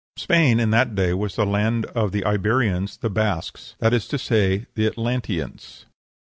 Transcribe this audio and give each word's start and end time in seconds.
Spain 0.17 0.59
in 0.59 0.71
that 0.71 0.95
day 0.95 1.13
was 1.13 1.35
the 1.35 1.45
land 1.45 1.85
of 1.93 2.11
the 2.11 2.25
Iberians, 2.25 2.97
the 2.97 3.09
Basques; 3.11 3.75
that 3.77 3.93
is 3.93 4.07
to 4.07 4.17
say, 4.17 4.65
the 4.73 4.87
Atlanteans. 4.87 5.85